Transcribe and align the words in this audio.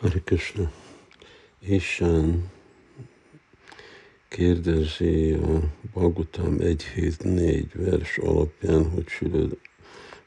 Hare 0.00 0.20
Krishna. 0.24 0.70
Isten 1.58 2.50
kérdezi 4.28 5.32
a 5.32 5.60
Bagutam 5.92 6.56
1.7.4 6.58 7.64
vers 7.74 8.18
alapján, 8.18 8.90
hogy 8.90 9.06
Süled 9.08 9.56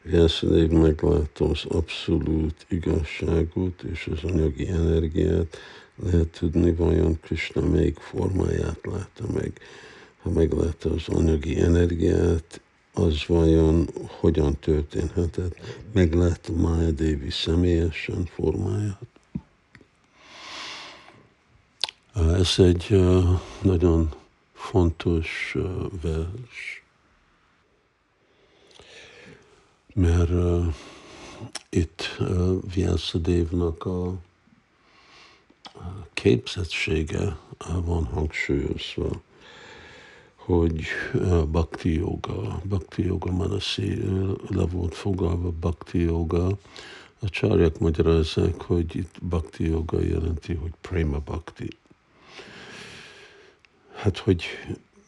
Vjászadév 0.01 0.69
meglátta 0.69 1.49
az 1.49 1.65
abszolút 1.65 2.65
igazságot 2.69 3.83
és 3.83 4.07
az 4.11 4.31
anyagi 4.31 4.67
energiát, 4.67 5.57
lehet 5.95 6.27
tudni, 6.39 6.71
vajon 6.71 7.19
Krishna 7.21 7.69
melyik 7.69 7.97
formáját 7.97 8.79
látta 8.83 9.31
meg. 9.33 9.59
Ha 10.21 10.29
meglátta 10.29 10.91
az 10.91 11.07
anyagi 11.07 11.59
energiát, 11.61 12.61
az 12.93 13.25
vajon 13.27 13.87
hogyan 14.07 14.59
történhetett? 14.59 15.55
Meglátta 15.93 16.53
Maya 16.53 16.91
Devi 16.91 17.29
személyesen 17.29 18.25
formáját? 18.25 19.12
Ez 22.13 22.53
egy 22.57 23.01
nagyon 23.61 24.09
fontos 24.53 25.55
vers, 26.01 26.83
mert 29.93 30.31
itt 31.69 32.21
Vyasadevnak 32.73 33.85
a 33.85 34.13
képzettsége 36.13 37.37
van 37.83 38.05
hangsúlyozva, 38.05 39.21
hogy 40.35 40.83
bhakti 41.47 41.93
yoga, 41.93 42.61
bhakti 42.63 43.05
yoga 43.05 43.31
manasi 43.31 44.03
le 44.47 44.65
volt 44.65 44.95
fogalva 44.95 45.51
bhakti 45.51 45.99
yoga, 45.99 46.57
a 47.19 47.29
csárják 47.29 47.79
magyarázzák, 47.79 48.61
hogy 48.61 48.95
itt 48.95 49.15
bhakti 49.21 49.67
yoga 49.67 50.01
jelenti, 50.01 50.53
hogy 50.53 50.71
prema 50.81 51.19
bhakti. 51.19 51.67
Hát, 54.03 54.17
hogy 54.17 54.43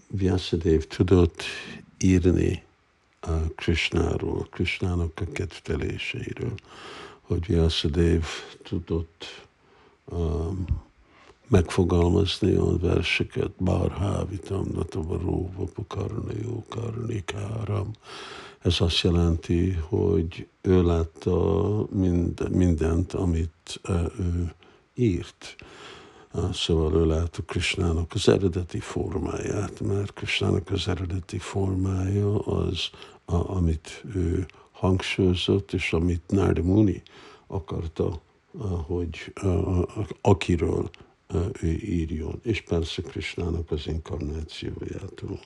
Vyasadév 0.08 0.88
tudott 0.88 1.44
írni 1.98 2.64
a 3.20 3.32
Krishnáról, 3.56 4.48
Krishnának 4.52 5.12
a 5.20 5.32
kedveléseiről, 5.32 6.54
hogy 7.22 7.46
Vyasadév 7.46 8.26
tudott 8.64 9.48
um, 10.06 10.66
megfogalmazni 11.48 12.54
a 12.54 12.78
verseket, 12.78 13.52
Bárhávitam, 13.58 14.68
Natavaró, 14.74 15.52
Vapukarnajó, 15.56 16.66
Karnikáram. 16.70 17.92
Ez 18.60 18.82
azt 18.82 19.02
jelenti, 19.02 19.72
hogy 19.72 20.48
ő 20.62 20.84
látta 20.84 21.88
mind, 21.92 22.50
mindent, 22.50 23.14
amit 23.14 23.80
uh, 23.88 24.20
ő 24.20 24.54
írt 24.94 25.56
Szóval 26.54 26.94
ő 26.94 27.06
látta 27.06 27.42
Krisnának 27.42 28.12
az 28.14 28.30
eredeti 28.30 28.80
formáját, 28.80 29.80
mert 29.80 30.14
Krisnának 30.14 30.70
az 30.72 30.88
eredeti 30.88 31.38
formája 31.38 32.40
az, 32.40 32.90
a, 33.26 33.56
amit 33.56 34.04
ő 34.16 34.46
hangsúlyozott, 34.72 35.74
és 35.74 35.94
amit 35.94 36.22
Nardi 36.28 36.62
Muni 36.62 37.02
akarta, 37.48 38.22
hogy 38.88 39.32
a, 39.36 39.48
a, 39.48 39.88
akiről 40.22 40.90
írjon, 41.82 42.40
és 42.44 42.62
persze 42.62 43.02
Krisnának 43.02 43.72
az 43.72 43.88
inkarnációjától. 43.88 45.40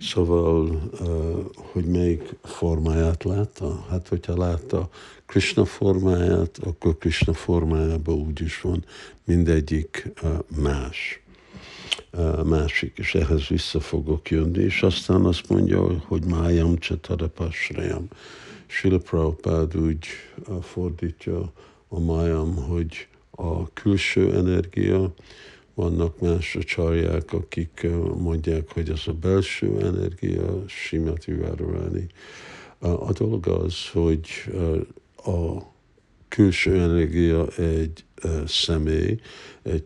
Szóval, 0.00 0.80
hogy 1.54 1.84
melyik 1.84 2.34
formáját 2.42 3.24
látta? 3.24 3.86
Hát, 3.90 4.08
hogyha 4.08 4.36
látta 4.36 4.88
Krishna 5.26 5.64
formáját, 5.64 6.58
akkor 6.64 6.98
Krishna 6.98 7.32
formájában 7.32 8.14
úgy 8.14 8.40
is 8.40 8.60
van 8.60 8.84
mindegyik 9.24 10.12
más 10.56 11.22
másik, 12.44 12.98
és 12.98 13.14
ehhez 13.14 13.46
vissza 13.46 13.80
fogok 13.80 14.30
jönni, 14.30 14.62
és 14.62 14.82
aztán 14.82 15.24
azt 15.24 15.48
mondja, 15.48 15.98
hogy 15.98 16.24
májam 16.24 16.78
csatarapasrajam. 16.78 18.08
Sila 18.66 18.98
Prabhupád 18.98 19.76
úgy 19.76 20.06
fordítja 20.62 21.52
a 21.88 22.00
májam, 22.00 22.54
hogy 22.56 23.08
a 23.42 23.72
külső 23.72 24.34
energia, 24.34 25.14
vannak 25.74 26.20
más 26.20 26.58
csarják, 26.60 27.32
akik 27.32 27.86
mondják, 28.18 28.72
hogy 28.72 28.90
ez 28.90 29.02
a 29.06 29.12
belső 29.12 29.78
energia, 29.80 30.64
Simati 30.66 31.32
Várorani. 31.32 32.06
A 32.78 33.12
dolog 33.12 33.46
az, 33.46 33.88
hogy 33.92 34.28
a 35.16 35.62
külső 36.28 36.80
energia 36.80 37.46
egy 37.46 38.04
személy, 38.46 39.20
egy 39.62 39.84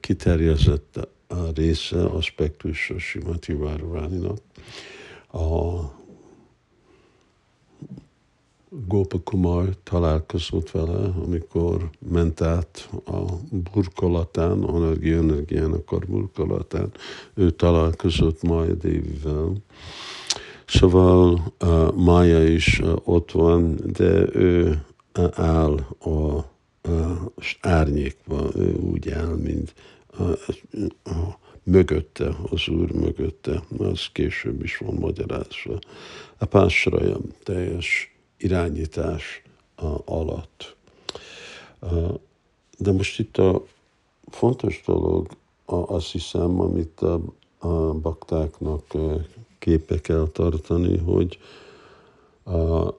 kiterjezett 0.00 1.08
része, 1.54 2.04
aspektus 2.04 2.90
a 2.90 2.98
Simati 2.98 3.52
Vároraninak. 3.52 4.38
A 5.32 5.80
Gópa 8.70 9.18
Kumar 9.18 9.68
találkozott 9.82 10.70
vele, 10.70 11.12
amikor 11.24 11.90
ment 12.10 12.40
át 12.40 12.90
a 13.06 13.22
burkolatán, 13.72 14.62
Anargi 14.62 15.12
Energiának 15.12 15.92
a 15.92 15.98
burkolatán, 15.98 16.92
ő 17.34 17.50
találkozott 17.50 18.42
Maya 18.42 18.74
Devivel. 18.74 19.52
Szóval 20.66 21.52
uh, 21.60 21.94
Maya 21.94 22.42
is 22.42 22.78
uh, 22.78 22.96
ott 23.04 23.30
van, 23.30 23.78
de 23.92 24.34
ő 24.34 24.84
uh, 25.18 25.28
áll 25.32 25.78
a 25.98 26.44
uh, 26.88 27.16
árnyékban, 27.60 28.50
ő 28.56 28.74
úgy 28.74 29.10
áll, 29.10 29.36
mint 29.36 29.74
uh, 30.18 30.38
uh, 31.04 31.34
mögötte, 31.62 32.36
az 32.50 32.68
úr 32.68 32.92
mögötte, 32.92 33.62
az 33.78 34.06
később 34.12 34.62
is 34.62 34.76
van 34.76 34.94
magyarázva. 34.94 35.78
A 36.38 36.44
pásrajam 36.44 37.22
teljes 37.42 38.17
irányítás 38.38 39.42
alatt. 40.04 40.76
De 42.78 42.92
most 42.92 43.18
itt 43.18 43.36
a 43.36 43.64
fontos 44.30 44.82
dolog, 44.86 45.26
azt 45.64 46.10
hiszem, 46.10 46.60
amit 46.60 47.00
a, 47.00 47.20
a 47.58 47.92
baktáknak 47.92 48.84
képe 49.58 50.00
kell 50.00 50.28
tartani, 50.32 50.96
hogy 50.96 51.38
a, 52.44 52.94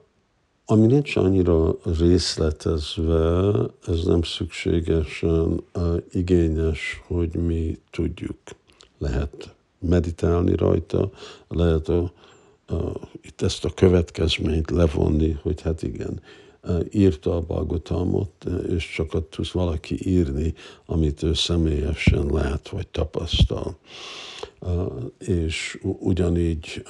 ami 0.64 0.86
nincs 0.86 1.16
annyira 1.16 1.76
részletezve, 1.98 3.52
ez 3.86 4.04
nem 4.04 4.22
szükségesen 4.22 5.62
igényes, 6.12 7.02
hogy 7.06 7.34
mi 7.34 7.78
tudjuk. 7.90 8.38
Lehet 8.98 9.54
meditálni 9.78 10.56
rajta, 10.56 11.10
lehet 11.48 11.88
a 11.88 12.12
itt 13.22 13.42
ezt 13.42 13.64
a 13.64 13.70
következményt 13.74 14.70
levonni, 14.70 15.38
hogy 15.42 15.60
hát 15.60 15.82
igen, 15.82 16.20
írta 16.90 17.36
a 17.36 17.40
Bagotamot, 17.40 18.44
és 18.68 18.92
csak 18.94 19.14
ott 19.14 19.30
tud 19.30 19.52
valaki 19.52 20.08
írni, 20.08 20.54
amit 20.86 21.22
ő 21.22 21.34
személyesen 21.34 22.26
lát 22.26 22.68
vagy 22.68 22.88
tapasztal. 22.88 23.76
És 25.18 25.78
ugyanígy 25.82 26.82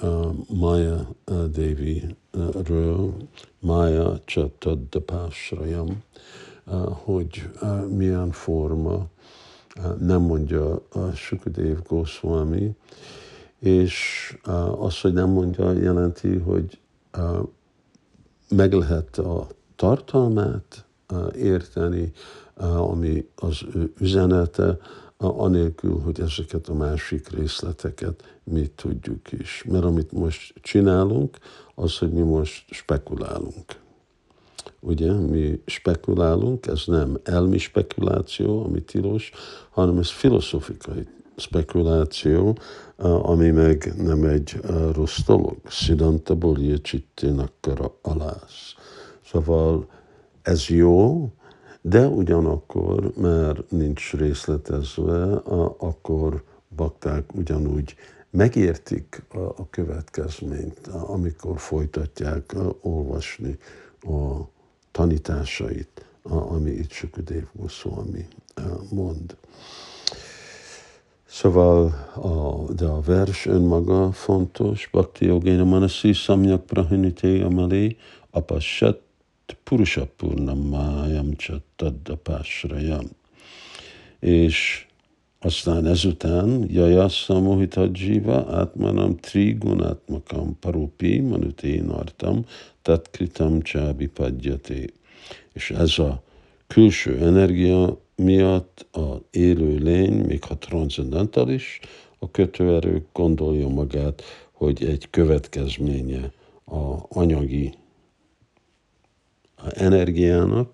Maya 0.49 1.09
Devi-ről, 1.53 3.15
Maya 3.59 4.21
Chatadapásrayam, 4.25 6.03
hogy 6.91 7.49
milyen 7.89 8.31
forma, 8.31 9.07
nem 9.99 10.21
mondja 10.21 10.83
a 10.93 11.11
Sukadev 11.15 11.79
Goswami, 11.87 12.71
és 13.61 14.37
az, 14.79 15.01
hogy 15.01 15.13
nem 15.13 15.29
mondja, 15.29 15.73
jelenti, 15.73 16.37
hogy 16.37 16.79
meg 18.49 18.73
lehet 18.73 19.19
a 19.19 19.47
tartalmát 19.77 20.85
érteni, 21.35 22.13
ami 22.77 23.29
az 23.37 23.59
ő 23.75 23.93
üzenete, 23.99 24.79
anélkül, 25.17 26.01
hogy 26.01 26.21
ezeket 26.21 26.69
a 26.69 26.75
másik 26.75 27.29
részleteket 27.29 28.39
mi 28.45 28.67
tudjuk 28.67 29.33
is. 29.33 29.65
Mert 29.69 29.85
amit 29.85 30.13
most 30.13 30.55
csinálunk, 30.61 31.39
az, 31.75 31.99
hogy 31.99 32.13
mi 32.13 32.21
most 32.21 32.65
spekulálunk. 32.71 33.81
Ugye, 34.81 35.13
mi 35.13 35.63
spekulálunk, 35.67 36.67
ez 36.67 36.83
nem 36.87 37.19
elmi 37.23 37.59
spekuláció, 37.59 38.65
ami 38.65 38.83
tilos, 38.83 39.31
hanem 39.71 39.99
ez 39.99 40.11
filozófikai 40.11 41.07
spekuláció, 41.41 42.59
ami 43.23 43.51
meg 43.51 43.93
nem 43.97 44.25
egy 44.25 44.61
rossz 44.93 45.19
dolog. 45.27 45.57
Siddhanta 45.69 46.35
bolje 46.35 46.77
csitténak 46.77 47.53
alász. 48.03 48.75
Szóval 49.25 49.87
ez 50.43 50.67
jó, 50.67 51.29
de 51.81 52.07
ugyanakkor, 52.07 53.13
mert 53.17 53.71
nincs 53.71 54.13
részletezve, 54.13 55.33
akkor 55.79 56.43
bakták 56.77 57.35
ugyanúgy 57.35 57.95
megértik 58.31 59.23
a 59.57 59.71
következményt, 59.71 60.87
amikor 60.87 61.59
folytatják 61.59 62.55
olvasni 62.81 63.59
a 64.01 64.49
tanításait 64.91 66.05
ami 66.23 66.71
itt 66.71 66.91
Sukadev 66.91 67.45
Goswami 67.53 68.27
mond. 68.91 69.37
Szóval, 71.31 71.87
a, 72.15 72.73
de 72.73 72.85
a 72.85 73.01
vers 73.01 73.47
önmaga 73.47 74.13
fontos. 74.13 74.89
Bhakti 74.93 75.25
Yogéna 75.25 75.65
Manasi 75.65 76.13
Samyak 76.13 76.67
Prahinite 76.67 77.45
Amali 77.45 77.97
Apashat 78.31 79.01
Purusapurnamájam 79.65 81.33
Csattadapásrajam. 81.37 83.05
És 84.21 84.87
aztán 85.39 85.87
ezután 85.87 86.65
Jajassa 86.69 87.41
Mohitat 87.41 87.99
Jiva 87.99 88.47
Atmanam 88.47 89.17
Trigunatmakam 89.17 90.59
Parupi 90.61 91.21
Manuténartam 91.21 92.45
Tatkritam 92.83 93.61
Csábi 93.61 94.07
Padjate. 94.07 94.85
És 95.53 95.71
ez 95.71 95.99
a 95.99 96.23
külső 96.67 97.19
energia 97.19 97.99
miatt 98.21 98.87
a 98.93 99.23
élő 99.31 99.77
lény, 99.77 100.13
még 100.13 100.45
ha 100.45 100.59
transzendentális, 100.59 101.81
a 102.19 102.31
kötőerő 102.31 103.07
gondolja 103.13 103.69
magát, 103.69 104.23
hogy 104.53 104.85
egy 104.85 105.11
következménye 105.11 106.33
a 106.65 107.19
anyagi 107.19 107.75
energiának, 109.75 110.71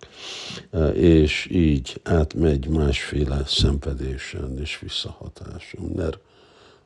és 0.95 1.49
így 1.51 2.01
átmegy 2.05 2.69
másféle 2.69 3.43
szenvedésen 3.47 4.59
és 4.59 4.79
visszahatáson, 4.79 5.93
mert 5.97 6.19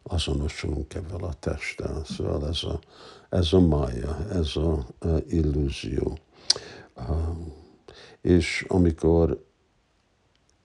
azonosulunk 0.03 0.95
ebben 0.95 1.21
a 1.21 1.33
testtel. 1.33 2.05
Szóval 2.05 2.49
ez 2.49 2.65
a, 2.65 2.81
ez 3.29 3.53
a 3.53 3.61
mája, 3.61 4.27
ez 4.33 4.57
a, 4.57 4.73
a 4.99 5.09
illúzió. 5.29 6.19
És 8.21 8.65
amikor 8.69 9.45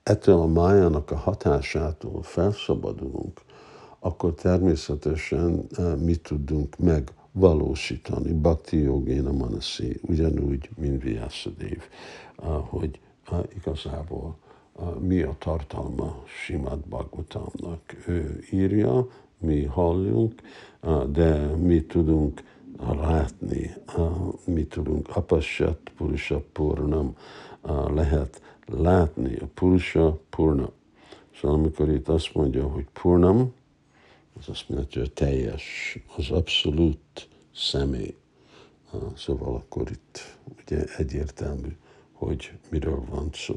ettől 0.06 0.40
a 0.40 0.46
májának 0.46 1.10
a 1.10 1.16
hatásától 1.16 2.22
felszabadulunk, 2.22 3.40
akkor 3.98 4.34
természetesen 4.34 5.66
mi 5.98 6.14
tudunk 6.14 6.76
megvalósítani 6.78 8.32
Bhakti 8.32 8.78
Yogéna 8.82 9.32
Manasi, 9.32 10.00
ugyanúgy, 10.02 10.70
mint 10.76 11.02
Vyasadév, 11.02 11.82
hogy 12.68 13.00
igazából 13.56 14.36
mi 14.98 15.22
a 15.22 15.36
tartalma 15.38 16.22
Simad 16.44 16.78
Bhagavatamnak. 16.88 17.80
Ő 18.06 18.44
írja, 18.50 19.08
mi 19.38 19.64
halljunk, 19.64 20.34
de 21.10 21.46
mi 21.46 21.82
tudunk 21.82 22.42
látni, 22.78 23.74
mi 24.44 24.64
tudunk 24.64 25.16
apassat, 25.16 25.78
purusha 25.96 26.42
purnam, 26.52 27.16
lehet 27.88 28.42
látni 28.66 29.36
a 29.36 29.46
purusha 29.54 30.20
purna. 30.30 30.70
Szóval 31.40 31.56
amikor 31.56 31.88
itt 31.88 32.08
azt 32.08 32.34
mondja, 32.34 32.68
hogy 32.68 32.86
purnam, 32.92 33.54
az 34.38 34.48
azt 34.48 34.68
mondja, 34.68 35.00
hogy 35.00 35.12
teljes, 35.12 35.98
az 36.16 36.30
abszolút 36.30 37.28
személy. 37.54 38.16
Szóval 39.16 39.54
akkor 39.54 39.90
itt 39.90 40.36
ugye 40.62 40.84
egyértelmű, 40.96 41.76
hogy 42.12 42.52
miről 42.70 43.04
van 43.10 43.30
szó. 43.32 43.56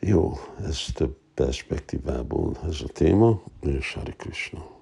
Jó, 0.00 0.32
ez 0.62 0.84
több 0.94 1.16
perspektívából 1.34 2.56
ez 2.68 2.80
a 2.80 2.88
téma, 2.92 3.42
és 3.60 3.92
Hari 3.92 4.12
Krishna. 4.16 4.75